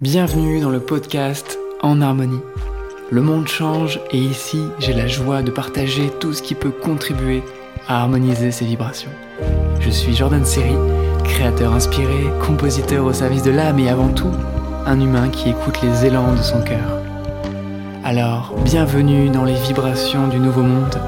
[0.00, 2.40] Bienvenue dans le podcast En Harmonie.
[3.10, 7.42] Le monde change et ici j'ai la joie de partager tout ce qui peut contribuer
[7.86, 9.10] à harmoniser ses vibrations.
[9.78, 10.72] Je suis Jordan Seri,
[11.24, 14.32] créateur inspiré, compositeur au service de l'âme et avant tout,
[14.86, 17.02] un humain qui écoute les élans de son cœur.
[18.02, 20.98] Alors, bienvenue dans les vibrations du nouveau monde,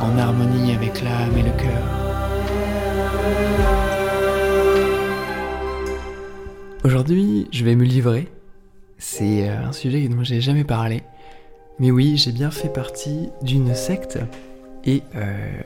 [0.00, 1.82] en harmonie avec l'âme et le cœur.
[6.86, 8.28] Aujourd'hui, je vais me livrer.
[8.96, 11.02] C'est euh, un sujet dont j'ai jamais parlé.
[11.80, 14.20] Mais oui, j'ai bien fait partie d'une secte
[14.84, 15.62] et euh,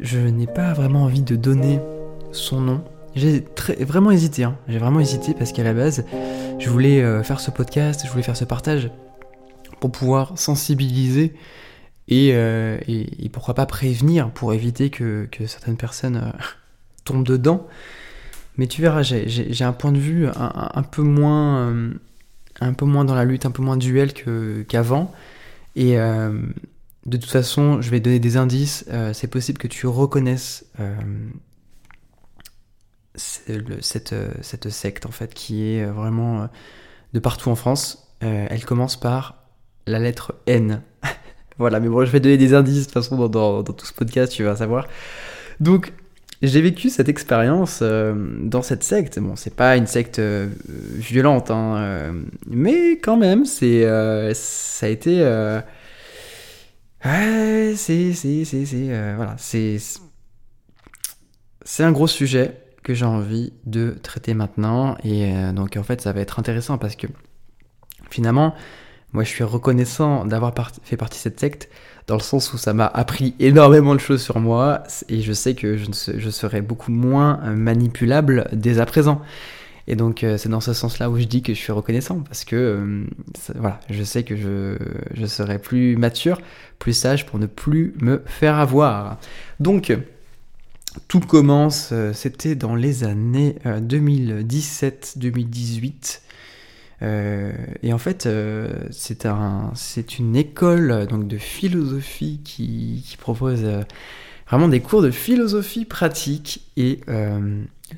[0.00, 1.78] je n'ai pas vraiment envie de donner
[2.32, 2.84] son nom.
[3.14, 3.44] J'ai
[3.78, 4.56] vraiment hésité, hein.
[4.66, 6.04] j'ai vraiment hésité parce qu'à la base,
[6.58, 8.90] je voulais euh, faire ce podcast, je voulais faire ce partage
[9.78, 11.32] pour pouvoir sensibiliser
[12.08, 12.34] et,
[13.32, 16.32] pourquoi pas prévenir pour éviter que, certaines personnes
[17.04, 17.68] tombent dedans.
[18.58, 21.94] Mais tu verras, j'ai un point de vue un, peu moins, euh,
[22.60, 24.12] un peu moins dans la lutte, un peu moins duel
[24.66, 25.14] qu'avant.
[25.76, 26.42] et euh,
[27.06, 28.84] de toute façon, je vais donner des indices.
[28.90, 30.66] Euh, c'est possible que tu reconnaisses
[33.14, 36.48] cette, secte en fait qui est vraiment
[37.12, 38.12] de partout en France.
[38.20, 39.36] elle commence par
[39.86, 40.82] la lettre N.
[41.58, 43.92] voilà, mais bon, je vais donner des indices de toute façon dans, dans tout ce
[43.92, 44.88] podcast, tu vas savoir.
[45.60, 45.92] Donc,
[46.42, 49.18] j'ai vécu cette expérience euh, dans cette secte.
[49.18, 52.12] Bon, c'est pas une secte euh, violente, hein, euh,
[52.46, 53.82] mais quand même, c'est,
[54.34, 55.20] ça a été,
[57.04, 59.78] ouais, c'est, c'est, c'est, c'est, voilà, c'est,
[61.64, 66.12] c'est un gros sujet que j'ai envie de traiter maintenant, et donc en fait, ça
[66.12, 67.06] va être intéressant parce que
[68.10, 68.54] finalement,
[69.12, 71.68] moi, je suis reconnaissant d'avoir fait partie de cette secte
[72.06, 75.54] dans le sens où ça m'a appris énormément de choses sur moi et je sais
[75.54, 79.22] que je, serai beaucoup moins manipulable dès à présent.
[79.90, 82.44] Et donc euh, c'est dans ce sens-là où je dis que je suis reconnaissant parce
[82.44, 83.06] que euh,
[83.56, 84.76] voilà, je sais que je,
[85.26, 86.42] serai plus mature,
[86.78, 89.16] plus sage pour ne plus me faire avoir.
[89.60, 89.96] Donc
[91.08, 96.20] tout commence, euh, c'était dans les années 2017-2018.
[97.02, 99.72] Euh, et en fait, euh, c'est un,
[100.18, 103.82] une école donc de philosophie qui, propose euh,
[104.48, 107.00] vraiment des cours de philosophie pratique et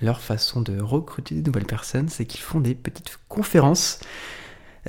[0.02, 4.00] leur façon de recruter de nouvelles personnes, c'est qu'ils font des petites conférences,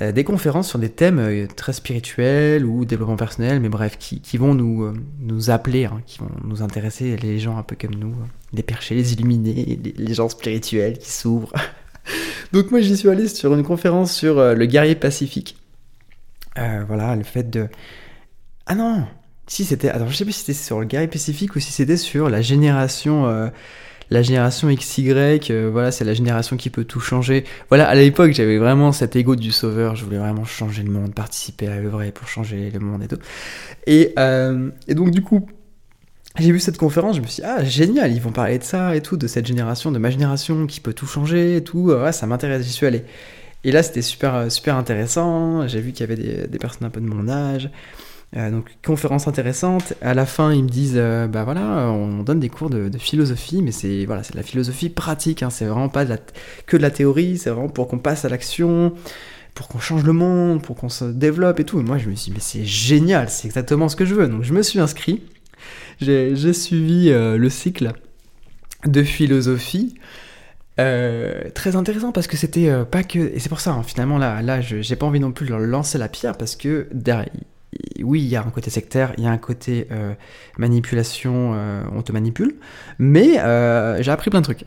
[0.00, 4.92] des conférences sur des thèmes très spirituels ou développement personnel, mais bref, qui, vont nous,
[5.20, 8.14] nous appeler, hein, qui vont nous intéresser, les gens un peu comme nous,
[8.52, 11.52] les perchés, les illuminés, les gens spirituels qui s'ouvrent
[12.52, 15.56] Donc moi j'y suis allé sur une conférence sur euh, le guerrier pacifique.
[16.58, 17.68] Euh, voilà, le fait de...
[18.66, 19.06] Ah non
[19.46, 19.88] Si c'était...
[19.88, 22.42] Alors je sais plus si c'était sur le guerrier pacifique ou si c'était sur la
[22.42, 23.26] génération...
[23.26, 23.48] Euh,
[24.10, 27.44] la génération XY, voilà, c'est la génération qui peut tout changer.
[27.70, 31.14] Voilà, à l'époque, j'avais vraiment cet ego du sauveur, je voulais vraiment changer le monde,
[31.14, 33.16] participer à l'œuvre pour changer le monde et tout.
[33.86, 34.14] Et,
[34.86, 35.46] et donc, du coup,
[36.38, 38.96] j'ai vu cette conférence, je me suis dit, ah, génial, ils vont parler de ça
[38.96, 41.90] et tout, de cette génération, de ma génération qui peut tout changer et tout.
[41.90, 43.04] Ouais, ça m'intéresse, j'y suis allé.
[43.64, 45.68] Et là, c'était super, super intéressant.
[45.68, 47.70] J'ai vu qu'il y avait des, personnes un peu de mon âge.
[48.36, 49.92] Euh, donc, conférence intéressante.
[50.00, 53.60] À la fin, ils me disent, euh, bah voilà, on donne des cours de, philosophie,
[53.62, 55.42] mais c'est voilà, de la philosophie pratique.
[55.42, 56.06] Hein, c'est vraiment pas
[56.66, 57.38] que de la théorie.
[57.38, 58.94] C'est vraiment pour qu'on passe à l'action,
[59.54, 61.78] pour qu'on change le monde, pour qu'on se développe et tout.
[61.78, 64.28] Et moi, je me suis dit, mais c'est génial, c'est exactement ce que je veux.
[64.28, 65.22] Donc, je me suis inscrit
[66.00, 67.92] j'ai suivi euh, le cycle
[68.86, 69.94] de philosophie.
[70.80, 74.16] Euh, très intéressant parce que c'était euh, pas que et c'est pour ça hein, finalement
[74.16, 76.88] là là j'ai pas envie non plus de leur lancer la pierre parce que
[78.00, 79.86] oui il y a un côté sectaire il y a un côté
[80.56, 81.54] manipulation
[81.94, 82.54] on te manipule
[82.98, 83.34] mais
[84.02, 84.64] j'ai appris plein de trucs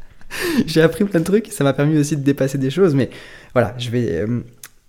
[0.66, 3.10] j'ai appris plein de trucs ça m'a permis aussi de dépasser des choses mais
[3.52, 4.24] voilà je vais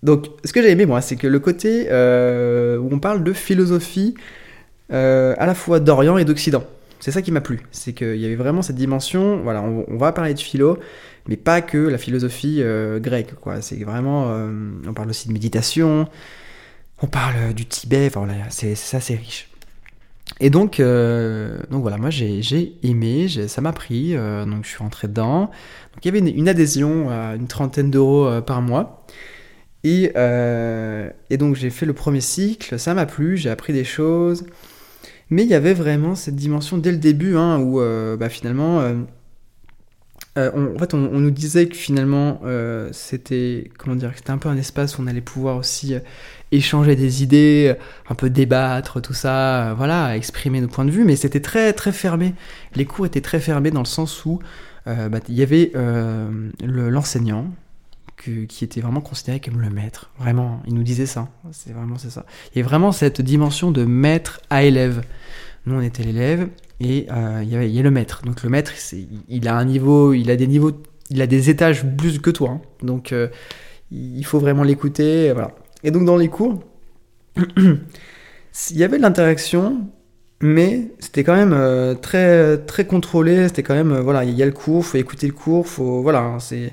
[0.02, 4.14] donc ce que j'ai aimé moi c'est que le côté où on parle de philosophie
[4.90, 6.64] euh, à la fois d'Orient et d'Occident.
[6.98, 10.12] C'est ça qui m'a plu, c'est qu'il y avait vraiment cette dimension, voilà, on, va
[10.12, 10.78] parler de philo,
[11.28, 13.34] mais pas que la philosophie euh, grecque.
[13.60, 14.50] C'est vraiment, euh,
[14.86, 16.08] on parle aussi de méditation,
[17.02, 19.48] on parle du Tibet, enfin voilà, c'est ça, c'est riche.
[20.40, 25.50] Et donc, donc voilà, moi j'ai aimé, ça m'a pris, donc je suis rentré dedans.
[26.02, 29.06] Il y avait une, adhésion à une trentaine d'euros par mois.
[29.84, 30.12] Et
[31.38, 34.44] donc j'ai fait le premier cycle, ça m'a plu, j'ai appris des choses.
[35.30, 38.80] Mais il y avait vraiment cette dimension dès le début hein, où euh, bah, finalement,
[38.80, 38.94] euh,
[40.38, 42.40] euh, on, en fait, on, nous disait que finalement
[42.92, 45.94] c'était comment dire, c'était un peu un espace où on allait pouvoir aussi
[46.52, 47.74] échanger des idées,
[48.08, 51.04] un peu débattre, tout ça, voilà, exprimer nos points de vue.
[51.04, 52.34] Mais c'était très très fermé.
[52.74, 54.40] Les cours étaient très fermés dans le sens où
[54.86, 55.72] bah, il y avait
[56.62, 57.50] l'enseignant
[58.18, 60.10] qui était vraiment considéré comme le maître.
[60.18, 61.28] Vraiment, il nous disait ça.
[61.52, 62.26] C'est vraiment c'est ça.
[62.54, 65.02] Il y a vraiment cette dimension de maître à élève.
[65.66, 66.48] Nous, on était l'élève
[66.80, 68.22] et euh, il, y il y a le maître.
[68.24, 68.72] Donc le maître,
[69.28, 70.72] il a un niveau, il a des niveaux,
[71.10, 72.50] il a des étages plus que toi.
[72.50, 72.60] Hein.
[72.82, 73.28] Donc euh,
[73.90, 75.32] il faut vraiment l'écouter.
[75.32, 75.52] Voilà.
[75.84, 76.62] Et donc dans les cours,
[77.36, 79.88] il y avait de l'interaction,
[80.40, 83.48] mais c'était quand même euh, très très contrôlé.
[83.48, 86.20] C'était quand même voilà, il y a le cours, faut écouter le cours, faut voilà,
[86.20, 86.72] hein, c'est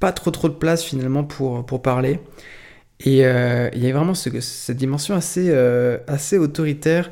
[0.00, 2.20] pas trop trop de place finalement pour, pour parler.
[3.00, 7.10] Et euh, il y a vraiment cette dimension assez, euh, assez autoritaire,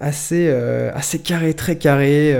[0.00, 2.34] assez, euh, assez carré, très carré.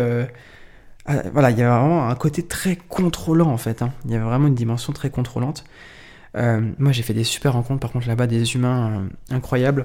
[1.06, 3.82] Ah, voilà, il y a vraiment un côté très contrôlant en fait.
[3.82, 3.92] Hein.
[4.04, 5.64] Il y a vraiment une dimension très contrôlante.
[6.34, 9.84] moi j'ai fait des super rencontres par contre là-bas, des humains incroyables.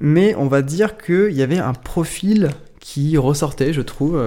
[0.00, 2.50] mais on va dire qu'il y avait un profil
[2.80, 4.22] qui ressortait, je trouve,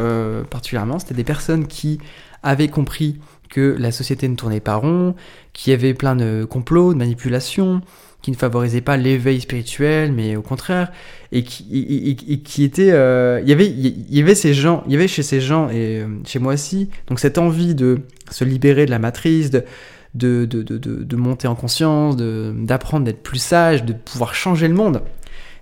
[0.49, 0.99] particulièrement.
[0.99, 1.99] C'était des personnes qui
[2.43, 3.19] avait compris
[3.49, 5.15] que la société ne tournait pas rond,
[5.53, 7.81] qu'il y avait plein de complots, de manipulations,
[8.21, 10.91] qui ne favorisaient pas l'éveil spirituel, mais au contraire,
[11.31, 14.95] et qui, qui était, euh, il y avait, il y avait ces gens, il y
[14.95, 18.85] avait chez ces gens et euh, chez moi aussi, donc cette envie de se libérer
[18.85, 19.63] de la matrice, de
[20.15, 24.73] de, de, de, de monter en conscience, d'apprendre d'être plus sage, de pouvoir changer le
[24.73, 25.03] monde.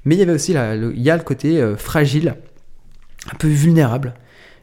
[0.05, 2.35] Mais il y avait aussi le, il y a le côté euh, fragile,
[3.29, 4.13] un peu vulnérable,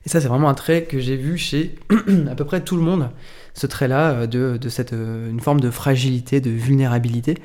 [0.06, 1.76] et ça, c'est vraiment un trait que j'ai vu chez
[2.30, 3.10] à peu près tout le monde,
[3.54, 4.26] ce trait-là, euh,
[4.58, 7.38] de, cette, euh, une forme de fragilité, de vulnérabilité.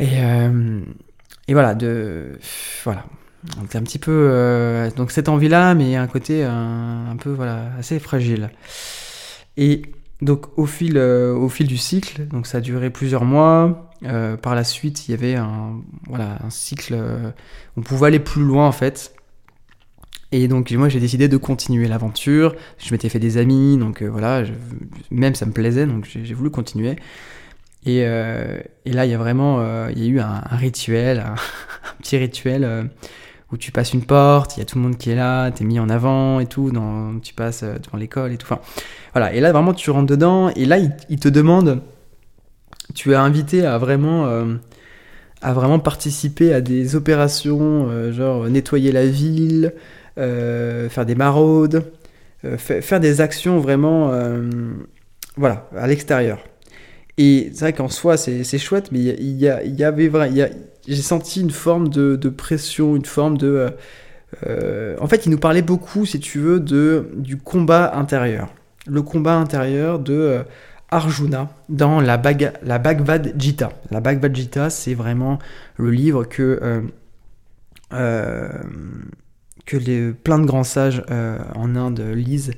[0.00, 0.80] Et, euh,
[1.48, 2.38] voilà, de,
[2.82, 3.04] voilà.
[3.60, 4.90] Un petit peu.
[4.96, 8.50] donc, cette envie-là, mais un côté un, peu voilà, assez fragile.
[9.58, 9.82] Et
[10.22, 13.90] donc, au fil, au fil du cycle, donc ça a duré plusieurs mois.
[14.40, 15.74] par la suite, il y avait un,
[16.08, 16.96] voilà, un cycle.
[17.76, 19.13] on pouvait aller plus loin, en fait.
[20.34, 22.56] Et donc moi j'ai décidé de continuer l'aventure.
[22.78, 24.42] Je m'étais fait des amis, donc euh, voilà,
[25.12, 26.96] même ça me plaisait, donc j'ai voulu continuer.
[27.86, 31.20] Et, euh, et, là il y a vraiment, euh, il y a eu un, rituel,
[31.24, 31.36] un,
[32.00, 32.90] petit rituel
[33.52, 35.62] où tu passes une porte, il y a tout le monde qui est là, t'es
[35.62, 38.48] mis en avant et tout, dans, tu passes devant l'école et tout.
[38.50, 38.60] Enfin
[39.12, 41.80] voilà, et là vraiment tu rentres dedans et là il, te demande,
[42.92, 44.26] tu es invité à vraiment
[45.42, 49.74] à vraiment participer à des opérations, genre nettoyer la ville,
[50.16, 51.84] faire des maraudes,
[52.44, 54.42] euh, faire des actions vraiment euh,
[55.36, 56.38] voilà, à l'extérieur.
[57.16, 59.48] Et c'est vrai qu'en soi, c'est chouette, mais il y,
[59.84, 60.10] avait
[60.86, 63.70] j'ai senti une forme de, pression, une forme de.
[65.00, 68.48] en fait, il nous parlait beaucoup, si tu veux, de, du combat intérieur.
[68.88, 70.40] Le combat intérieur de
[70.90, 72.20] Arjuna dans la,
[72.64, 73.70] la Bhagavad Gita.
[73.92, 75.38] La Bhagavad Gita, c'est vraiment
[75.76, 76.82] le livre que
[79.66, 82.52] que les, plein de grands sages euh, en Inde lisent.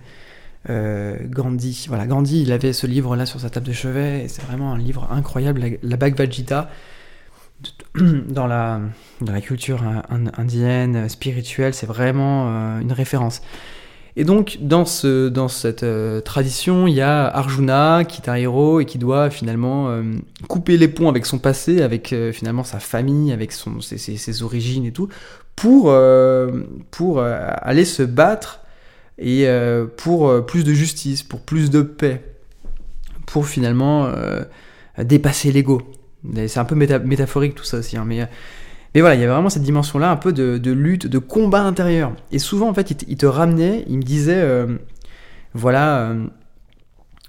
[0.69, 4.43] Euh, Gandhi, voilà, Gandhi, il avait ce livre-là sur sa table de chevet, et c'est
[4.43, 6.71] vraiment un livre incroyable, la, Bhagavad Gita,
[7.95, 8.81] dans la,
[9.21, 9.85] dans la culture
[10.37, 13.43] indienne, spirituelle, c'est vraiment euh, une référence.
[14.17, 15.85] Et donc, dans, ce, dans cette
[16.25, 20.03] tradition, il y a Arjuna, qui est un héros et qui doit finalement
[20.49, 25.11] couper les ponts avec son passé, avec finalement sa famille, avec ses, origines et tout,
[25.57, 28.61] pour, euh, pour euh, aller se battre
[29.19, 32.23] et euh, pour plus de justice, pour plus de paix,
[33.25, 34.13] pour finalement
[34.99, 35.83] dépasser l'ego.
[36.47, 38.29] C'est un peu métaphorique tout ça aussi, hein, mais,
[38.95, 42.13] mais voilà, il y avait vraiment cette dimension-là, un peu de, lutte, de combat intérieur.
[42.31, 44.45] Et souvent, en fait, il, te ramenait, il me disait,
[45.55, 46.15] voilà,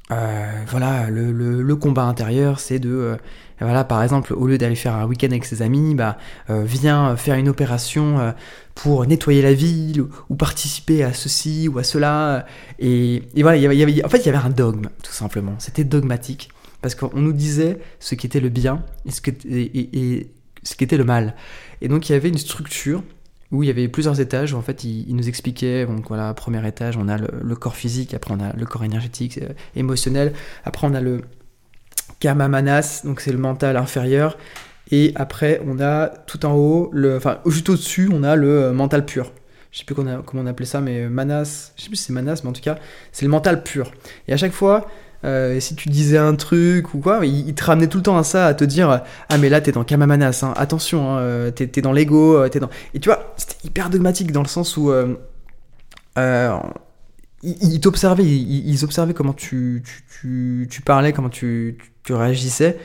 [0.10, 3.18] voilà, le, le, combat intérieur, c'est de
[3.60, 6.18] voilà, par exemple, au lieu d'aller faire un week-end avec ses amis, bah,
[6.50, 8.32] euh, viens faire une opération euh,
[8.76, 12.46] pour nettoyer la ville ou, participer à ceci ou à cela.
[12.78, 15.56] Et, voilà, il y avait, en fait, il y avait un dogme, tout simplement.
[15.58, 16.50] C'était dogmatique
[16.82, 20.30] parce qu'on nous disait ce qui était le bien et ce qui était, et,
[20.62, 21.34] ce qui était le mal.
[21.82, 23.02] Et donc, il y avait une structure
[23.52, 26.66] où il y avait plusieurs étages où en fait il, nous expliquait donc voilà premier
[26.68, 30.34] étage on a le, corps physique après on a le corps énergétique euh, émotionnel
[30.66, 31.22] après on a le
[32.20, 34.38] Kamamanas, donc c'est le mental inférieur.
[34.90, 38.74] Et après, on a tout en haut, le, enfin juste au-dessus, on a le euh,
[38.74, 39.32] mental pur.
[39.72, 42.40] Je sais plus comment on appelait ça, mais Manas, je sais plus si c'est Manas,
[42.44, 42.78] mais en tout cas,
[43.12, 43.92] c'est le mental pur.
[44.28, 44.88] Et à chaque fois,
[45.26, 48.24] euh, si tu disais un truc ou quoi, il, te ramenait tout le temps à
[48.24, 51.82] ça, à te dire Ah, mais là, t'es dans Kamamanas, hein, attention, hein, euh, t'es,
[51.82, 52.70] dans l'ego, t'es dans.
[52.94, 54.92] Et tu vois, c'était hyper dogmatique dans le sens où.
[57.44, 59.84] ils, t'observaient, ils, observaient comment tu,
[60.22, 62.78] tu, tu, parlais, comment tu, tu réagissais.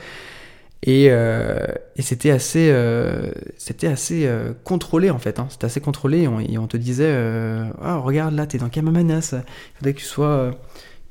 [0.85, 5.39] Et, euh, et c'était assez, euh, c'était assez euh, contrôlé en fait.
[5.39, 5.47] Hein.
[5.49, 7.15] C'était assez contrôlé et on, te disait
[7.81, 9.33] oh, regarde là, t'es dans Kamamanas.
[9.33, 10.51] Il faudrait que tu sois,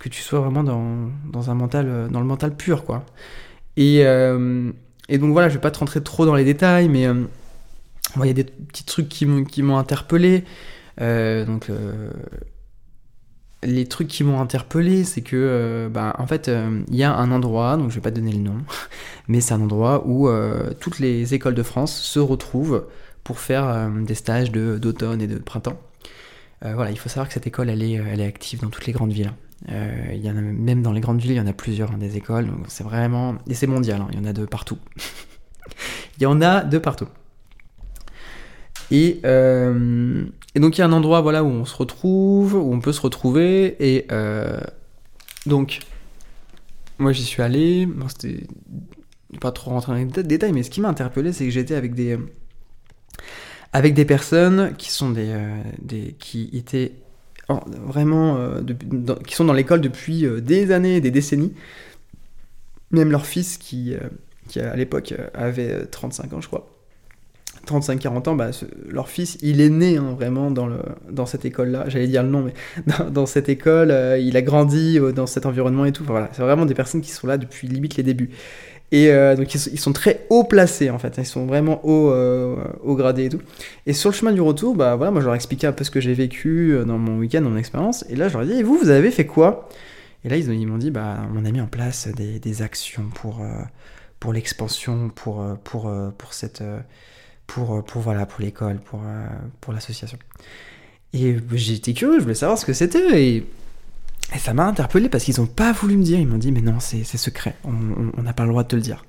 [0.02, 3.04] que tu sois vraiment dans, un mental, dans le mental pur, quoi.
[3.76, 8.26] Et, et donc voilà, je vais pas te rentrer trop dans les détails, mais il
[8.26, 10.44] y a des petits trucs qui m'ont interpellé.
[10.98, 11.70] donc
[13.62, 17.14] les trucs qui m'ont interpellé, c'est que, euh, bah, en fait, euh, il y a
[17.14, 18.58] un endroit, donc je vais pas donner le nom,
[19.28, 22.86] mais c'est un endroit où euh, toutes les écoles de France se retrouvent
[23.24, 25.78] pour faire des stages d'automne et de printemps.
[26.60, 29.32] voilà, il faut savoir que cette école, elle est active dans toutes les grandes villes.
[29.68, 31.98] Il y en a, même dans les grandes villes, il y en a plusieurs hein,
[31.98, 33.36] des écoles, donc c'est vraiment.
[33.48, 34.78] Et c'est mondial, hein, il y en a de partout.
[36.18, 37.08] il y en a de partout.
[38.90, 42.72] Et, euh, et donc il y a un endroit voilà, où on se retrouve, où
[42.72, 43.76] on peut se retrouver.
[43.80, 44.60] Et euh,
[45.46, 45.80] donc,
[46.98, 47.86] moi j'y suis allé.
[47.86, 48.46] Bon, c'était
[49.40, 51.94] pas trop rentrer dans les détails, mais ce qui m'a interpellé, c'est que j'étais avec
[51.94, 52.18] des
[53.72, 56.92] avec des personnes qui sont euh, des qui étaient
[57.66, 58.38] vraiment
[59.26, 61.54] qui sont dans l'école depuis des années, des décennies.
[62.90, 63.94] Même leur fils qui,
[64.48, 66.72] qui à l'époque avait 35 ans, je crois
[67.66, 68.50] 35-40 ans, bah,
[68.88, 70.78] leur fils, il est né hein, vraiment dans, le,
[71.10, 71.84] dans cette école-là.
[71.88, 72.54] J'allais dire le nom, mais
[73.10, 76.04] dans, cette école, euh, il a grandi euh, dans cet environnement et tout.
[76.04, 78.30] voilà, c'est vraiment des personnes qui sont là depuis limite les débuts.
[78.92, 82.14] Et euh, donc ils sont, très haut placés en fait, ils sont vraiment haut,
[82.84, 83.40] haut gradés et tout.
[83.86, 85.82] Et sur le chemin du retour, bah voilà, moi je leur ai expliqué un peu
[85.82, 88.04] ce que j'ai vécu dans mon week-end, mon expérience.
[88.10, 89.68] Et là je leur ai dit, et vous, vous avez fait quoi?
[90.24, 93.40] Et là ils, m'ont dit, bah on a mis en place des, actions pour,
[94.20, 96.62] pour l'expansion, pour, pour, pour cette
[97.52, 99.26] pour, euh, pour, voilà, pour l'école, pour, euh,
[99.60, 100.18] pour l'association.
[101.12, 103.22] Et j'étais curieux, je voulais savoir ce que c'était.
[103.22, 103.46] Et,
[104.38, 106.18] ça m'a interpellé parce qu'ils n'ont pas voulu me dire.
[106.18, 108.82] Ils m'ont dit, mais non, c'est secret, on n'a pas le droit de te le
[108.82, 109.04] dire.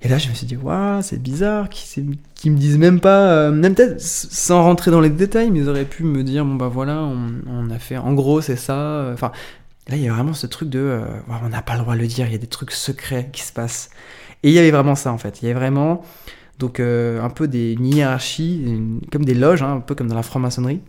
[0.00, 3.50] Et là, je me suis dit, waouh, c'est bizarre qu'ils me disent même pas, euh,
[3.50, 6.68] même peut-être sans rentrer dans les détails, mais ils auraient pu me dire, bon bah
[6.68, 9.10] voilà, on, a fait, en gros, c'est ça.
[9.12, 9.32] Enfin,
[9.88, 12.06] là, il y a vraiment ce truc de, on n'a pas le droit de le
[12.06, 13.90] dire, il y a des trucs secrets qui se passent.
[14.44, 15.42] Et il y avait vraiment ça, en fait.
[15.42, 16.04] Il y avait vraiment
[16.60, 20.22] donc euh, un peu des hiérarchies, comme des loges, hein, un peu comme dans la
[20.22, 20.80] franc-maçonnerie.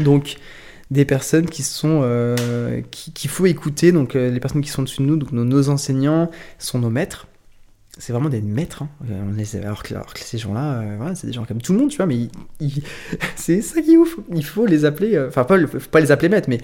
[0.00, 0.36] Donc
[0.90, 3.92] des personnes qui sont euh, qu'il faut écouter.
[3.92, 7.26] Donc euh, les personnes qui sont dessus de nous, donc nos, enseignants, sont nos maîtres.
[7.98, 8.84] C'est vraiment des maîtres.
[8.84, 8.88] Hein.
[9.64, 12.06] alors, que, ces gens-là, c'est des gens comme tout le monde, tu vois.
[12.06, 12.28] Mais
[13.36, 14.16] c'est ça qui est ouf.
[14.32, 15.58] Il faut les appeler, enfin pas,
[15.90, 16.60] pas les appeler maîtres, mais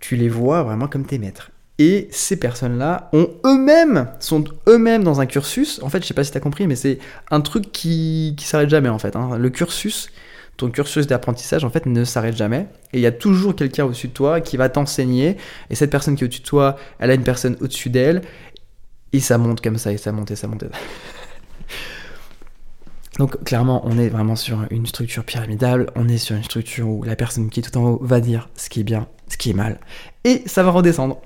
[0.00, 1.52] tu les vois vraiment comme tes maîtres.
[1.78, 5.80] Et ces personnes-là ont eux-mêmes, sont eux-mêmes dans un cursus.
[5.82, 6.98] En fait, je sais pas si tu as compris, mais c'est
[7.30, 9.14] un truc qui, qui s'arrête jamais en fait.
[9.14, 9.36] Hein.
[9.38, 10.08] Le cursus,
[10.56, 12.66] ton cursus d'apprentissage en fait ne s'arrête jamais.
[12.92, 15.36] Et il y a toujours quelqu'un au-dessus de toi qui va t'enseigner.
[15.70, 18.22] Et cette personne qui est au-dessus de toi, elle a une personne au-dessus d'elle.
[19.12, 20.64] Et ça monte comme ça, et ça monte, et ça monte.
[23.18, 27.02] Donc clairement, on est vraiment sur une structure pyramidale, on est sur une structure où
[27.02, 29.50] la personne qui est tout en haut va dire ce qui est bien, ce qui
[29.50, 29.80] est mal,
[30.24, 31.22] et ça va redescendre.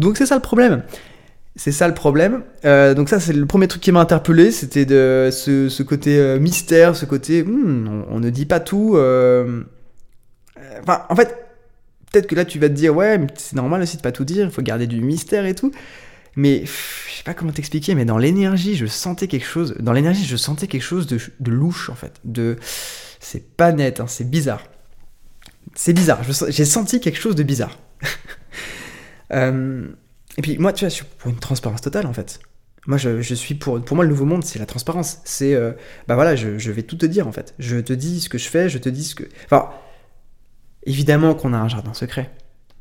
[0.00, 0.82] Donc c'est ça le problème.
[1.58, 2.44] C'est ça le problème.
[2.64, 6.38] Euh, donc ça c'est le premier truc qui m'a interpellé, c'était de ce, côté euh,
[6.38, 8.92] mystère, ce côté hmm, on, ne dit pas tout.
[8.94, 9.64] Euh,
[10.80, 11.34] enfin en fait,
[12.12, 14.24] peut-être que là tu vas te dire ouais mais c'est normal aussi de pas tout
[14.24, 15.72] dire, il faut garder du mystère et tout.
[16.36, 19.74] Mais je sais pas comment t'expliquer, mais dans l'énergie, je sentais quelque chose.
[19.80, 22.20] Dans l'énergie, je sentais quelque chose de, louche en fait.
[22.22, 22.56] De,
[23.18, 24.62] c'est pas net, hein, c'est bizarre.
[25.74, 26.20] C'est bizarre.
[26.50, 27.76] J'ai senti quelque chose de bizarre.
[29.30, 29.88] Euh,
[30.38, 32.38] et puis moi, tu vois, je suis pour une transparence totale en fait.
[32.86, 33.84] Moi, je, suis pour.
[33.84, 35.18] Pour moi, le nouveau monde, c'est la transparence.
[35.24, 35.72] C'est, euh,
[36.06, 37.54] bah voilà, je, vais tout te dire en fait.
[37.58, 39.24] Je te dis ce que je fais, je te dis ce que.
[39.44, 39.68] Enfin,
[40.84, 42.30] évidemment qu'on a un jardin secret.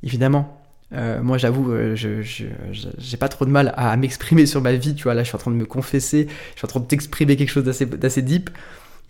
[0.04, 0.62] Évidemment.
[0.94, 2.22] Euh, moi, j'avoue, euh, je
[2.72, 4.96] j'ai pas trop de mal à, m'exprimer sur ma vie.
[4.96, 6.86] Tu vois, là, je suis en train de me confesser, je suis en train de
[6.86, 8.52] t'exprimer quelque chose d'assez deep.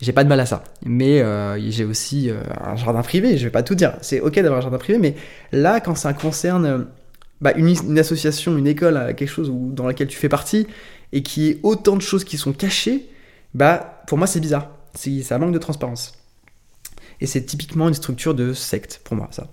[0.00, 0.64] J'ai pas de mal à ça.
[0.84, 3.36] Mais euh, j'ai aussi un jardin privé.
[3.36, 3.94] Je vais pas tout dire.
[4.00, 5.14] C'est ok d'avoir un jardin privé, mais
[5.52, 6.88] là, quand ça concerne
[7.40, 10.66] bah, une, association, une école, quelque chose dans laquelle tu fais partie,
[11.12, 13.08] et qui est autant de choses qui sont cachées,
[13.54, 14.70] bah, pour moi, c'est bizarre.
[15.22, 16.12] Ça manque de transparence.
[17.20, 19.48] Et c'est typiquement une structure de secte pour moi, ça.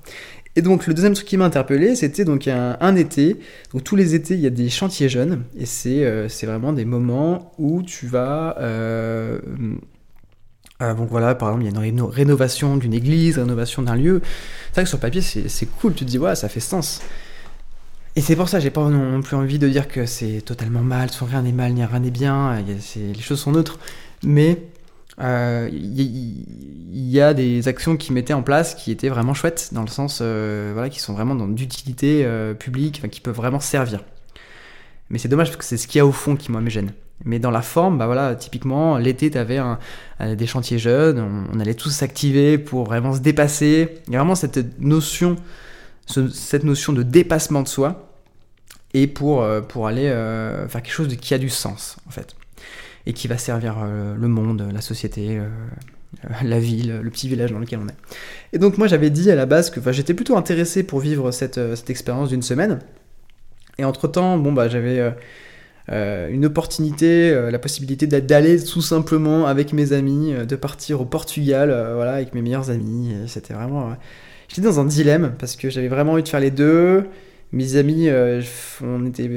[0.57, 3.37] Et donc le deuxième truc qui m'a interpellé, c'était donc un, été.
[3.73, 6.85] Donc tous les étés, il y a des chantiers jeunes, et c'est euh, vraiment des
[6.85, 9.39] moments où tu vas euh,
[10.81, 14.21] euh, donc voilà, par exemple, il y a une rénovation d'une église, rénovation d'un lieu.
[14.67, 17.01] C'est vrai que sur papier, c'est cool, tu te dis, ouais, ça fait sens.
[18.15, 21.11] Et c'est pour ça, j'ai pas non plus envie de dire que c'est totalement mal,
[21.11, 23.77] soit rien n'est mal, ni rien n'est bien, les choses sont neutres.
[24.23, 24.61] Mais
[25.17, 29.81] il euh, y, a des actions qui mettaient en place qui étaient vraiment chouettes, dans
[29.81, 34.03] le sens, euh, voilà, qui sont vraiment d'utilité euh, publique, qui peuvent vraiment servir.
[35.09, 36.69] Mais c'est dommage parce que c'est ce qu'il y a au fond qui, moi, me
[36.69, 36.91] gêne.
[37.23, 39.61] Mais dans la forme, bah voilà, typiquement, l'été, tu avais
[40.19, 44.01] des chantiers jeunes, on, allait tous s'activer pour vraiment se dépasser.
[44.07, 45.37] Il y a vraiment cette notion
[46.05, 48.11] cette notion de dépassement de soi,
[48.93, 50.07] et pour, pour aller
[50.69, 52.35] faire quelque chose qui a du sens, en fait,
[53.05, 55.41] et qui va servir le monde, la société,
[56.41, 57.97] la ville, le petit village dans lequel on est.
[58.53, 61.75] Et donc moi j'avais dit à la base que j'étais plutôt intéressé pour vivre cette,
[61.75, 62.79] cette expérience d'une semaine.
[63.77, 65.13] Et entre-temps, bon bah j'avais
[65.91, 70.99] euh, une opportunité, euh, la possibilité d'aller tout simplement avec mes amis, euh, de partir
[70.99, 73.13] au Portugal, voilà, avec mes meilleurs amis.
[73.27, 73.95] C'était vraiment.
[74.55, 77.07] J'étais dans un dilemme parce que j'avais vraiment envie de faire les deux.
[77.51, 78.07] Mes amis,
[78.81, 79.29] on était.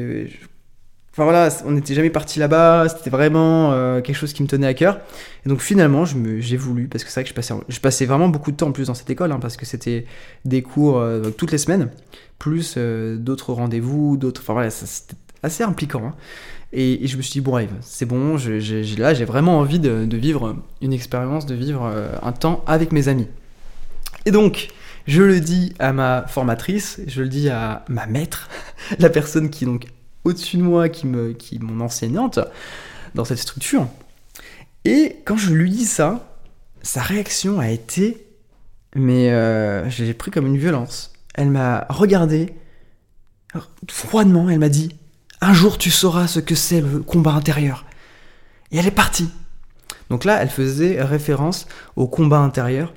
[1.12, 4.74] Enfin voilà, on n'était jamais parti là-bas, c'était vraiment quelque chose qui me tenait à
[4.74, 5.00] cœur.
[5.44, 8.28] Et donc finalement, j'ai voulu, parce que c'est vrai que je passais, je passais vraiment
[8.28, 10.06] beaucoup de temps en plus dans cette école, hein, parce que c'était
[10.44, 11.04] des cours
[11.36, 11.90] toutes les semaines,
[12.38, 14.42] plus d'autres rendez-vous, d'autres.
[14.42, 16.02] Enfin voilà, c'était assez impliquant.
[16.06, 16.14] Hein.
[16.72, 20.92] Et, je me suis dit, bon, c'est bon, là j'ai vraiment envie de, vivre une
[20.92, 23.26] expérience, de vivre euh, un temps avec mes amis.
[24.26, 24.68] Et donc,
[25.08, 28.48] je le dis à ma formatrice, je le dis à ma maître,
[28.98, 29.86] la personne qui est donc
[30.24, 32.38] au-dessus de moi, qui, me, qui est mon enseignante
[33.14, 33.88] dans cette structure.
[34.84, 36.38] Et quand je lui dis ça,
[36.82, 38.26] sa réaction a été,
[38.94, 41.14] mais euh, j'ai pris comme une violence.
[41.34, 42.54] Elle m'a regardé
[43.88, 44.94] froidement, elle m'a dit
[45.40, 47.86] un jour tu sauras ce que c'est le combat intérieur.
[48.72, 49.30] Et elle est partie.
[50.10, 52.92] Donc là, elle faisait référence au combat intérieur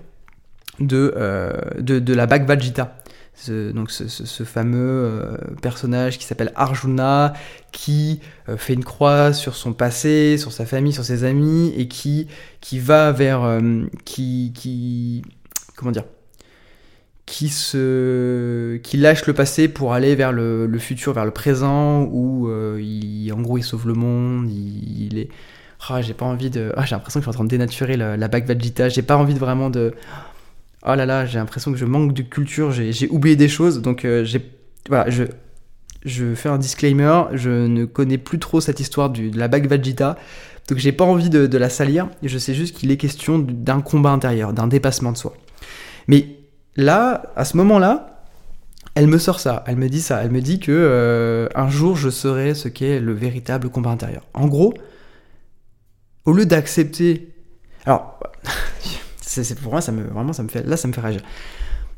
[0.81, 2.97] de, euh, de, la Bhagavad Gita.
[3.33, 7.33] Ce, donc ce, fameux euh, personnage qui s'appelle Arjuna,
[7.71, 8.19] qui
[8.49, 12.27] euh, fait une croix sur son passé, sur sa famille, sur ses amis, et qui,
[12.59, 13.59] qui va vers...
[14.05, 15.23] qui, qui...
[15.75, 16.05] Comment dire
[17.27, 22.51] qui, se, qui lâche le passé pour aller vers le, futur, vers le présent, où
[22.77, 25.29] il, en gros il sauve le monde, il, est...
[25.87, 26.73] Ah, j'ai pas envie de...
[26.75, 29.01] Ah, j'ai l'impression que je suis en train de dénaturer la, la Bhagavad Gita, j'ai
[29.01, 29.93] pas envie de vraiment de...
[30.83, 34.25] là là, j'ai l'impression que je manque de culture, j'ai oublié des choses, donc euh.
[34.89, 35.11] Voilà,
[36.03, 40.17] je, fais un disclaimer, je ne connais plus trop cette histoire de la Bhagavad Gita,
[40.67, 43.81] donc j'ai pas envie de, de la salir, je sais juste qu'il est question d'un
[43.81, 45.33] combat intérieur, d'un dépassement de soi.
[46.07, 46.25] Mais
[46.75, 48.11] là, à ce moment-là,
[48.95, 51.95] elle me sort ça, elle me dit ça, elle me dit que euh, un jour
[51.95, 54.27] je saurai ce qu'est le véritable combat intérieur.
[54.33, 54.73] En gros,
[56.25, 57.29] au lieu d'accepter,
[57.85, 58.19] alors,
[59.31, 61.21] c'est pour moi ça me vraiment ça me fait là ça me fait réagir.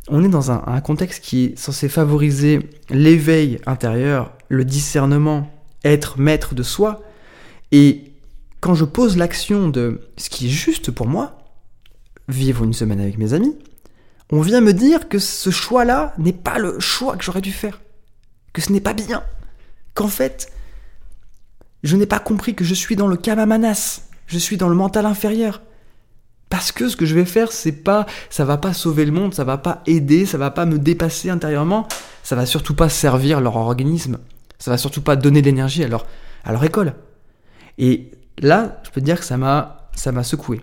[0.10, 5.50] On est dans un, un contexte qui est censé favoriser l'éveil intérieur, le discernement,
[5.86, 7.02] être maître de soi,
[7.72, 8.12] et
[8.60, 11.38] quand je pose l'action de ce qui est juste pour moi,
[12.28, 13.58] vivre une semaine avec mes amis,
[14.30, 17.82] on vient me dire que ce choix-là n'est pas le choix que j'aurais dû faire,
[18.52, 19.24] que ce n'est pas bien,
[19.94, 20.52] qu'en fait,
[21.84, 25.06] je n'ai pas compris que je suis dans le kamamanas, je suis dans le mental
[25.06, 25.62] inférieur.
[26.54, 29.34] Parce que ce que je vais faire, c'est pas, ça va pas sauver le monde,
[29.34, 31.88] ça va pas aider, ça va pas me dépasser intérieurement,
[32.22, 34.20] ça va surtout pas servir leur organisme,
[34.60, 36.06] ça va surtout pas donner de l'énergie à leur,
[36.44, 36.94] à leur école.
[37.80, 40.62] Et là, je peux te dire que ça m'a, ça m'a secoué.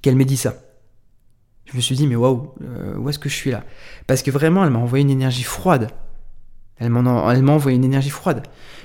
[0.00, 0.54] Qu'elle m'ait dit ça
[1.66, 3.64] je me suis dit, mais waouh, euh, où est-ce que je suis là?
[4.06, 5.90] Parce que vraiment, elle m'a envoyé une énergie froide.
[6.78, 7.00] Elle m'a
[7.52, 8.42] envoyé une énergie froide.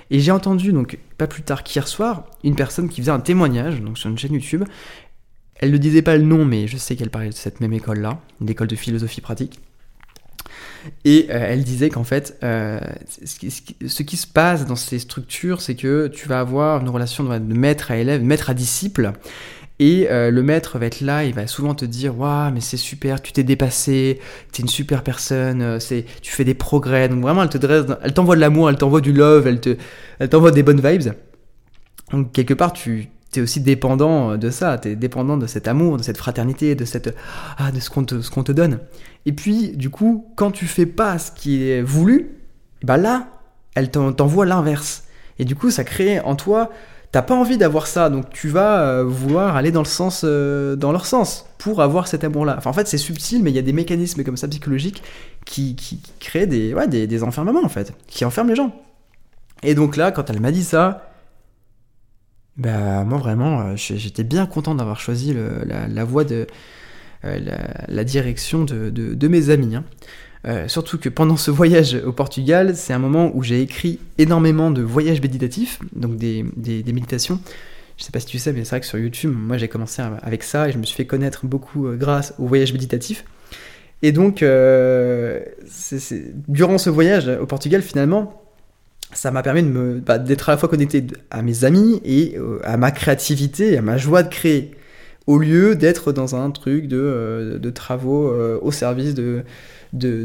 [0.10, 3.80] Et j'ai entendu, donc pas plus tard qu'hier soir, une personne qui faisait un témoignage
[3.80, 4.66] donc sur une chaîne YouTube.
[5.56, 8.20] Elle ne disait pas le nom, mais je sais qu'elle parlait de cette même école-là,
[8.42, 9.60] une école de philosophie pratique.
[11.06, 12.80] Et euh, elle disait qu'en fait, euh,
[13.26, 17.40] ce, qui, se passe dans ces structures, c'est que tu vas avoir une relation de
[17.40, 19.14] maître à élève, maître à disciple,
[19.80, 22.78] et euh, le maître va être là, il va souvent te dire Waouh, mais c'est
[22.78, 24.20] super, tu t'es dépassé,
[24.52, 27.10] tu es une super personne, c'est, tu fais des progrès.
[27.10, 29.76] Donc vraiment, elle te dresse, elle t'envoie de l'amour, elle t'envoie du love, elle, te,
[30.20, 31.14] elle t'envoie des bonnes vibes.
[32.12, 35.98] Donc quelque part, tu es aussi dépendant de ça, tu es dépendant de cet amour,
[35.98, 37.16] de cette fraternité, de, cette,
[37.58, 38.80] ah, de ce, qu'on te, te donne.
[39.26, 42.32] Et puis, du coup, quand tu fais pas ce qui est voulu,
[42.84, 43.28] bah là,
[43.76, 45.06] elle t'envoie l'inverse.
[45.40, 46.70] Et du coup, ça crée en toi
[47.14, 50.76] t'as pas envie d'avoir ça, donc tu vas euh, vouloir aller dans le sens, euh,
[50.76, 52.56] dans leur sens, pour avoir cet amour-là.
[52.58, 55.04] Enfin, en fait, c'est subtil, mais il y a des mécanismes comme ça psychologiques
[55.46, 58.76] qui, qui, créent des, ouais, des, des, enfermements, en fait, qui enferment les gens.
[59.62, 61.13] Et donc là, quand elle m'a dit ça,
[62.58, 65.36] bah moi vraiment, euh, j'étais bien content d'avoir choisi
[65.66, 66.48] la, voie de
[67.24, 67.38] la,
[67.88, 69.76] la, direction de, mes amis.
[69.76, 69.84] Hein.
[70.46, 74.72] Euh, surtout que pendant ce voyage au Portugal, c'est un moment où j'ai écrit énormément
[74.72, 77.40] de voyages méditatifs, donc des, méditations.
[77.98, 80.02] Je sais pas si tu sais, mais c'est vrai que sur YouTube, moi j'ai commencé
[80.22, 83.24] avec ça et je me suis fait connaître beaucoup euh, grâce aux voyages méditatifs.
[84.02, 85.40] Et donc, euh,
[86.50, 88.43] durant ce voyage au Portugal, finalement,
[89.14, 89.64] ça m'a permis
[90.06, 93.98] bah, d'être à la fois connecté à mes amis et à ma créativité, à ma
[93.98, 94.72] joie de créer,
[95.28, 99.44] au lieu d'être dans un truc de, de travaux au service de,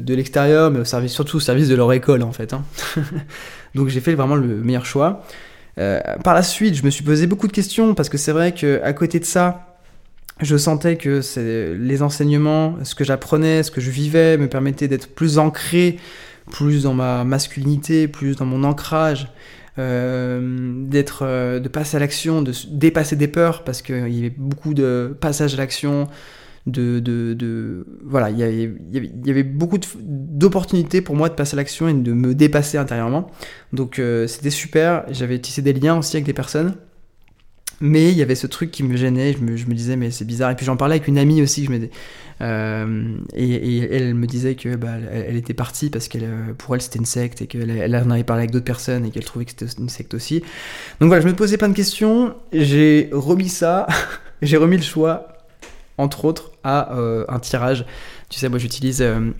[0.09, 2.53] l'extérieur, mais surtout au service de leur école en fait.
[2.53, 2.65] Hein.
[3.75, 5.23] Donc j'ai fait vraiment le meilleur choix.
[5.79, 8.53] Euh, par la suite, je me suis posé beaucoup de questions parce que c'est vrai
[8.53, 9.77] qu'à côté de ça,
[10.41, 11.21] je sentais que
[11.75, 15.99] les enseignements, ce que j'apprenais, ce que je vivais, me permettaient d'être plus ancré,
[16.51, 19.29] plus dans ma masculinité, plus dans mon ancrage,
[19.79, 24.35] euh, d'être, euh, de passer à l'action, de dépasser des peurs, parce qu'il y avait
[24.37, 26.09] beaucoup de passages à l'action,
[26.67, 31.35] de, de, de, voilà, il y avait, il y avait beaucoup d'opportunités pour moi de
[31.35, 33.31] passer à l'action et de me dépasser intérieurement.
[33.73, 35.05] Donc euh, c'était super.
[35.11, 36.75] J'avais tissé des liens aussi avec des personnes.
[37.81, 40.51] Mais il y avait ce truc qui me gênait, je me, disais mais c'est bizarre.
[40.51, 41.89] Et puis j'en parlais avec une amie aussi, je me,
[42.41, 46.83] euh, et, elle me disait que bah, elle, était partie parce qu'elle, euh, pour elle
[46.83, 49.45] c'était une secte et qu'elle elle en avait parlé avec d'autres personnes et qu'elle trouvait
[49.45, 50.41] que c'était une secte aussi.
[51.01, 53.87] Donc voilà, je me posais plein de questions, j'ai remis ça,
[54.43, 55.39] j'ai remis le choix
[55.99, 57.85] entre autres, à euh, un tirage.
[58.31, 59.33] Tu sais, moi j'utilise, euh,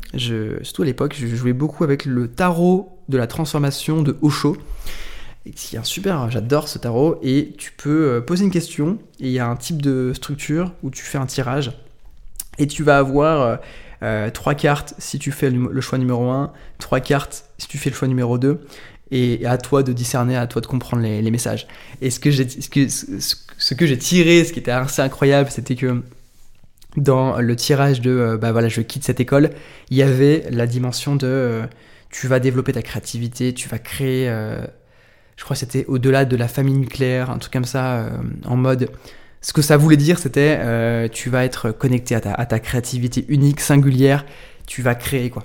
[0.63, 4.57] surtout à l'époque, je jouais beaucoup avec le tarot de la transformation de Osho.
[5.57, 9.33] C'est un super, j'adore ce tarot, et tu peux euh, poser une question, et il
[9.33, 11.73] y a un type de structure où tu fais un tirage,
[12.59, 13.59] et tu vas avoir
[14.33, 17.97] trois cartes si tu fais le, choix numéro 1, trois cartes si tu fais le
[17.97, 18.61] choix numéro 2,
[19.11, 21.67] et à toi de discerner, à toi de comprendre les, messages.
[22.01, 26.03] Et ce que j'ai tiré, ce qui était assez incroyable, c'était que
[26.97, 29.51] dans le tirage de euh, bah voilà, je quitte cette école,
[29.91, 31.67] il y avait la dimension de euh,
[32.11, 34.65] tu vas développer ta créativité, tu vas créer, euh,
[35.39, 38.11] je crois que c'était au-delà de la famille nucléaire, un truc comme ça,
[38.45, 38.91] en mode.
[39.41, 44.27] Ce que ça voulait dire, c'était tu vas être connecté à ta, créativité unique, singulière,
[44.67, 45.45] tu vas créer quoi.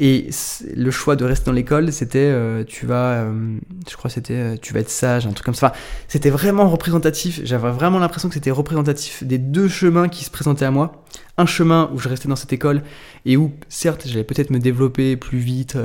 [0.00, 0.30] Et
[0.76, 3.58] le choix de rester dans l'école, c'était euh, tu vas, euh,
[3.90, 5.68] je crois c'était euh, tu vas être sage, un truc comme ça.
[5.68, 7.40] Enfin, c'était vraiment représentatif.
[7.42, 11.02] J'avais vraiment l'impression que c'était représentatif des deux chemins qui se présentaient à moi.
[11.36, 12.82] Un chemin où je restais dans cette école
[13.26, 15.76] et où, certes, j'allais peut-être me développer plus vite.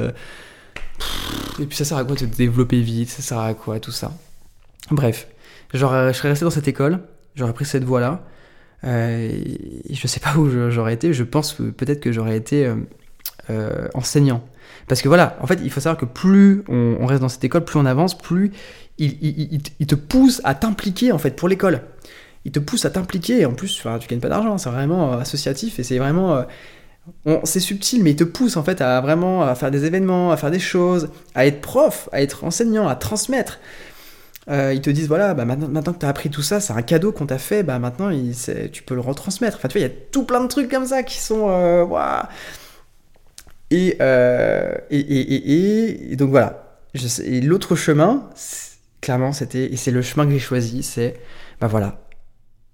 [1.60, 3.92] Et puis ça sert à quoi de te développer vite Ça sert à quoi tout
[3.92, 4.12] ça
[4.92, 5.28] Bref,
[5.74, 7.00] genre, je serais resté dans cette école,
[7.36, 8.26] j'aurais pris cette voie-là.
[8.84, 11.14] et je sais pas où j'aurais été.
[11.14, 12.74] Je pense peut-être que j'aurais été
[13.50, 14.42] euh, enseignant.
[14.88, 17.66] Parce que voilà, en fait, il faut savoir que plus on, reste dans cette école,
[17.66, 18.54] plus on avance, plus
[18.98, 21.82] il, te pousse à t'impliquer en fait pour l'école.
[22.46, 25.18] Il te pousse à t'impliquer en plus, enfin, tu gagnes pas d'argent, c'est vraiment euh,
[25.18, 26.46] associatif et c'est vraiment.
[27.28, 30.32] Euh, c'est subtil, mais il te pousse en fait à vraiment à faire des événements,
[30.32, 33.60] à faire des choses, à être prof, à être enseignant, à transmettre.
[34.48, 37.12] ils te disent voilà, bah, maintenant, que tu as appris tout ça, c'est un cadeau
[37.12, 38.10] qu'on t'a fait, bah maintenant
[38.72, 39.58] tu peux le retransmettre.
[39.58, 41.48] Enfin, tu vois, il y a tout plein de trucs comme ça qui sont.
[41.50, 41.84] Euh,
[44.90, 46.78] et, et, donc voilà.
[47.24, 48.30] et l'autre chemin,
[49.02, 51.20] clairement, c'était, et c'est le chemin que j'ai choisi, c'est,
[51.60, 52.00] bah voilà,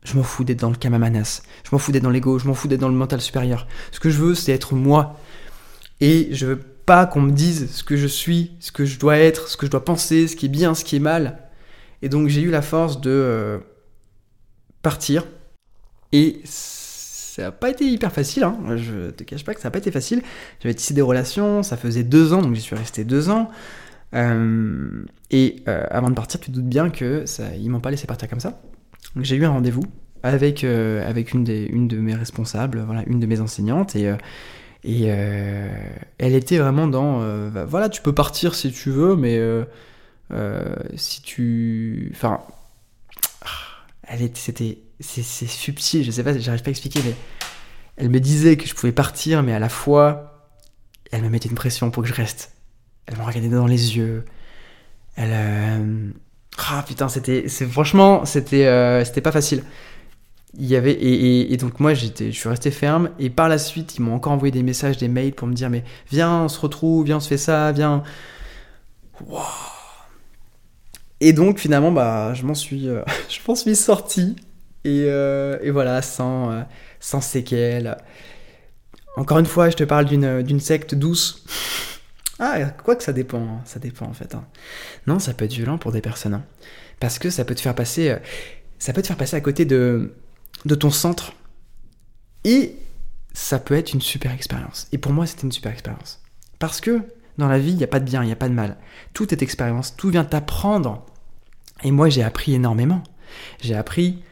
[0.04, 2.54] je m'en fous d'être dans le kamamanas, je m'en fous d'être dans l'ego, je m'en
[2.54, 3.68] fous d'être dans le mental supérieur.
[3.92, 5.20] Ce que je veux, c'est être moi.
[6.02, 9.18] Et je veux pas qu'on me dise ce que je suis, ce que je dois
[9.18, 11.40] être, ce que je dois penser, ce qui est bien, ce qui est mal.
[12.02, 13.60] Et donc j'ai eu la force de euh,
[14.82, 15.26] partir.
[16.12, 18.58] Et ça n'a pas été hyper facile, hein.
[18.76, 20.24] je te cache pas que ça n'a pas été facile.
[20.62, 23.50] J'avais tissé des relations, ça faisait deux ans, donc j'y suis resté deux ans.
[24.16, 27.92] Euh, et euh, avant de partir, tu te doutes bien que ça, ils m'ont pas
[27.92, 28.60] laissé partir comme ça.
[29.22, 29.84] J'ai eu un rendez-vous
[30.24, 34.14] avec, euh, avec une, des, une de mes responsables, voilà, une de mes enseignantes, et,
[34.84, 39.40] et elle était vraiment dans, bah, voilà, tu peux partir si tu veux, mais
[40.96, 42.42] si tu, enfin,
[44.04, 47.16] elle était, c'était c'est subtil, je sais pas, j'arrive pas à expliquer, mais
[47.96, 50.50] elle me disait que je pouvais partir, mais à la fois,
[51.12, 52.54] elle me mettait une pression pour que je reste.
[53.06, 54.26] Elle me regardait dans les yeux.
[55.16, 55.32] Elle.
[55.34, 56.12] Euh,
[56.72, 57.48] ah putain, c'était.
[57.48, 59.64] Franchement, c'était euh, c'était pas facile.
[60.58, 60.94] Il y avait.
[60.94, 63.12] Et, donc, moi, j'étais, je suis resté ferme.
[63.20, 65.70] Et par la suite, ils m'ont encore envoyé des messages, des mails pour me dire
[65.70, 68.04] Mais viens, on se retrouve, viens, on se fait ça, viens.
[71.22, 74.36] Et donc, finalement, bah, je m'en suis, euh, je m'en suis sorti.
[74.88, 76.62] Euh, et, voilà, sans, euh,
[77.00, 77.98] sans séquelles.
[79.18, 81.44] Encore une fois, je te parle d'une secte douce.
[82.40, 84.34] Ah, quoi que ça dépend, hein, ça dépend en fait.
[84.34, 84.46] Hein.
[85.08, 86.34] Non, ça peut être violent pour des personnes.
[86.34, 86.46] Hein.
[87.00, 88.18] parce que ça peut te faire passer, euh,
[88.80, 90.14] ça peut te faire passer à côté de,
[90.66, 91.34] de ton centre.
[92.46, 92.76] Et
[93.34, 94.88] ça peut être une super expérience.
[94.92, 96.22] Et pour moi, c'était une super expérience.
[96.58, 97.02] Parce que
[97.38, 98.78] dans la vie, il n'y a pas de bien, il n'y a pas de mal.
[99.14, 101.06] Tout est expérience, tout vient t'apprendre.
[101.84, 103.04] Et moi, j'ai appris énormément.
[103.62, 104.24] J'ai appris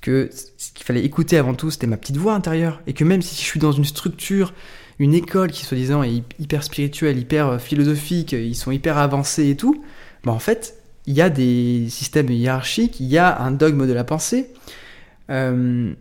[0.00, 3.22] que ce qu'il fallait écouter avant tout, c'était ma petite voix intérieure, et que même
[3.22, 4.54] si je suis dans une structure,
[4.98, 9.56] une école qui soi-disant est hyper spirituelle, hyper euh, philosophique, ils sont hyper avancés et
[9.56, 9.84] tout,
[10.24, 13.92] bah en fait, il y a des systèmes hiérarchiques, il y a un dogme de
[13.92, 14.50] la pensée,
[15.30, 15.92] euh,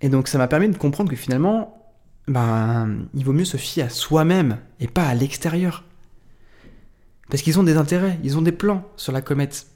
[0.00, 1.74] et donc ça m'a permis de comprendre que finalement,
[2.26, 5.84] ben, il vaut mieux se fier à soi-même et pas à l'extérieur.
[7.30, 9.66] Parce qu'ils ont des intérêts, ils ont des plans sur la comète.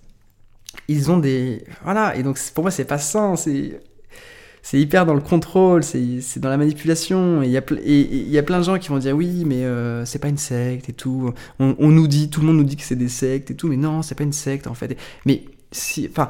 [0.89, 1.65] Ils ont des...
[1.85, 3.81] Voilà, et donc pour moi c'est pas ça, c'est...
[4.65, 7.43] C'est hyper dans le contrôle, c'est dans la manipulation.
[7.43, 10.21] Et il y, y a plein de gens qui vont dire oui, mais euh, c'est
[10.21, 11.35] pas une secte et tout.
[11.59, 13.77] On, nous dit, tout le monde nous dit que c'est des sectes et tout, mais
[13.77, 14.97] non, c'est pas une secte en fait.
[15.27, 16.29] Mais si, enfin,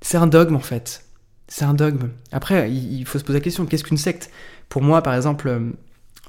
[0.00, 1.04] c'est un dogme en fait.
[1.48, 2.10] C'est un dogme.
[2.30, 4.30] Après, il faut se poser la question qu'est-ce qu'une secte?
[4.68, 5.60] Pour moi, par exemple, euh,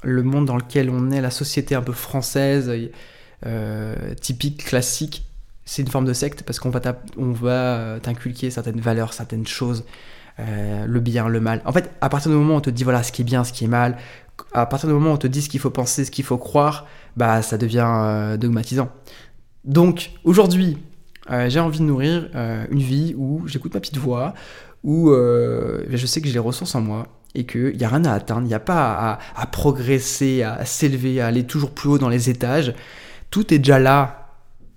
[0.02, 2.72] le monde dans lequel on est, la société un peu française,
[3.46, 5.24] euh, typique, classique,
[5.64, 9.84] c'est une forme de secte parce qu'on va t'inculquer certaines valeurs, certaines choses,
[10.40, 11.62] euh, le bien, le mal.
[11.64, 13.44] En fait, à partir du moment où on te dit voilà ce qui est bien,
[13.44, 13.96] ce qui est mal,
[14.52, 16.38] à partir du moment où on te dit ce qu'il faut penser, ce qu'il faut
[16.38, 18.90] croire, bah ça devient dogmatisant.
[19.64, 20.78] Donc aujourd'hui,
[21.48, 22.28] j'ai envie de nourrir
[22.70, 24.34] une vie où j'écoute ma petite voix,
[24.84, 28.12] où je sais que j'ai les ressources en moi, et qu'il n'y a rien à
[28.12, 32.10] atteindre, il n'y a pas à progresser, à s'élever, à aller toujours plus haut dans
[32.10, 32.74] les étages
[33.30, 34.30] tout est déjà là,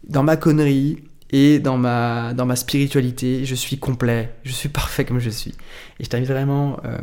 [0.08, 3.46] dans ma connerie et dans ma, dans ma spiritualité.
[3.46, 5.56] Je suis complet, je suis parfait comme je suis.
[6.00, 6.98] Et je t'invite vraiment euh,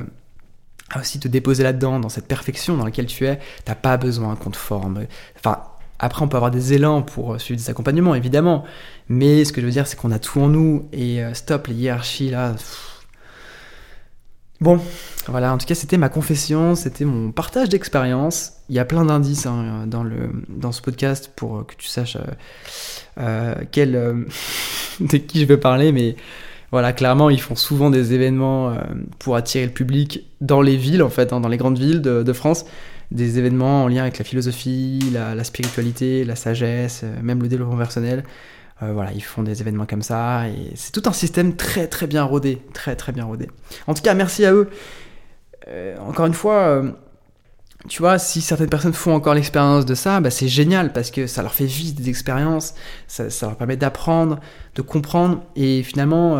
[0.90, 3.38] à aussi te déposer là-dedans, dans cette perfection dans laquelle tu es.
[3.64, 5.06] T'as pas besoin qu'on te forme.
[5.38, 5.62] Enfin,
[5.98, 8.64] après, on peut avoir des élans pour suivre des accompagnements, évidemment.
[9.08, 10.88] Mais ce que je veux dire, c'est qu'on a tout en nous.
[10.92, 12.54] Et euh, stop, les hiérarchies, là.
[14.60, 14.80] Bon,
[15.26, 18.52] voilà, en tout cas, c'était ma confession, c'était mon partage d'expérience.
[18.70, 22.16] Il y a plein d'indices hein, dans, le, dans ce podcast pour que tu saches
[22.16, 22.20] euh,
[23.20, 24.24] euh euh,
[25.00, 26.16] de qui je veux parler, mais
[26.72, 28.76] voilà, clairement, ils font souvent des événements euh,
[29.18, 32.32] pour attirer le public dans les villes, en fait, hein, dans les grandes villes de,
[32.32, 32.64] France,
[33.10, 37.76] des événements en lien avec la philosophie, la, la spiritualité, la sagesse, même le développement
[37.76, 38.24] personnel.
[38.82, 42.06] Euh, voilà, ils font des événements comme ça et c'est tout un système très très
[42.06, 43.48] bien rodé, très très bien rodé.
[43.86, 44.68] En tout cas, merci à eux.
[45.68, 46.90] Euh, encore une fois, euh,
[47.88, 51.26] tu vois, si certaines personnes font encore l'expérience de ça, bah, c'est génial parce que
[51.26, 52.74] ça leur fait vivre des expériences,
[53.08, 54.40] ça, leur permet d'apprendre,
[54.74, 56.38] de comprendre et finalement,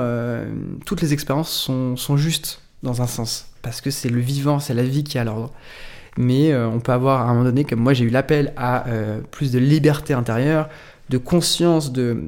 [0.85, 4.75] toutes les expériences sont, sont justes dans un sens parce que c'est le vivant, c'est
[4.75, 5.53] la vie qui à l'ordre
[6.19, 8.87] mais on peut avoir à un moment donné, comme moi j'ai eu l'appel à
[9.31, 10.69] plus de liberté intérieure,
[11.09, 12.25] de conscience de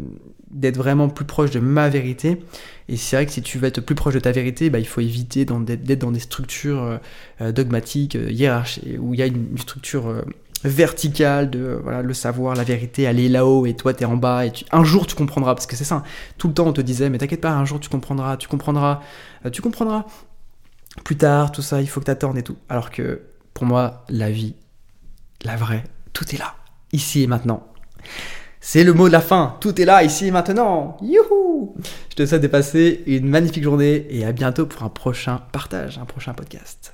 [0.50, 2.42] d'être vraiment plus proche de ma vérité.
[2.88, 4.86] Et c'est vrai que si tu veux être plus proche de ta vérité, bah, il
[4.86, 6.98] faut éviter d'être dans des structures euh,
[7.40, 10.24] euh, dogmatiques, euh, hiérarchiques, où il y a une, structure
[10.64, 14.16] verticale de voilà, le savoir, la vérité, elle est là-haut et toi tu es en
[14.16, 14.46] bas.
[14.46, 16.02] Et un jour tu comprendras, parce que c'est ça.
[16.38, 19.02] Tout le temps on te disait, mais t'inquiète pas, un jour tu comprendras, tu comprendras,
[19.52, 20.06] tu comprendras.
[21.04, 22.56] Plus tard, tout ça, il faut que t'attendes et tout.
[22.68, 23.20] Alors que
[23.54, 24.54] pour moi, la vie,
[25.44, 26.56] la vraie, tout est là,
[26.92, 27.64] ici et maintenant.
[28.60, 29.56] C'est le mot de la fin.
[29.60, 30.96] Tout est là, ici et maintenant.
[31.00, 31.76] Youhou
[32.10, 35.98] Je te souhaite de passer une magnifique journée et à bientôt pour un prochain partage,
[35.98, 36.92] un prochain podcast.